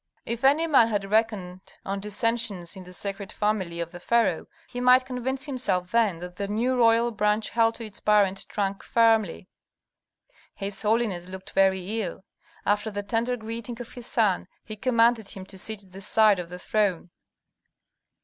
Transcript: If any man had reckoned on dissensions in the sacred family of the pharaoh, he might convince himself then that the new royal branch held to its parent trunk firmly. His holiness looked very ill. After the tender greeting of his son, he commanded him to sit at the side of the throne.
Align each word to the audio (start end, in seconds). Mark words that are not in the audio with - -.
If 0.25 0.43
any 0.43 0.65
man 0.65 0.87
had 0.87 1.11
reckoned 1.11 1.61
on 1.85 1.99
dissensions 1.99 2.75
in 2.75 2.85
the 2.85 2.91
sacred 2.91 3.31
family 3.31 3.79
of 3.79 3.91
the 3.91 3.99
pharaoh, 3.99 4.47
he 4.67 4.81
might 4.81 5.05
convince 5.05 5.45
himself 5.45 5.91
then 5.91 6.17
that 6.21 6.37
the 6.37 6.47
new 6.47 6.75
royal 6.75 7.11
branch 7.11 7.49
held 7.51 7.75
to 7.75 7.85
its 7.85 7.99
parent 7.99 8.49
trunk 8.49 8.81
firmly. 8.81 9.47
His 10.55 10.81
holiness 10.81 11.27
looked 11.27 11.51
very 11.51 12.01
ill. 12.01 12.23
After 12.65 12.89
the 12.89 13.03
tender 13.03 13.37
greeting 13.37 13.79
of 13.79 13.91
his 13.93 14.07
son, 14.07 14.47
he 14.65 14.75
commanded 14.75 15.29
him 15.29 15.45
to 15.45 15.57
sit 15.59 15.83
at 15.83 15.91
the 15.91 16.01
side 16.01 16.39
of 16.39 16.49
the 16.49 16.57
throne. 16.57 17.11